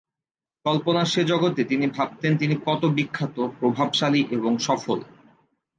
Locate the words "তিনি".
1.63-1.85, 2.37-2.55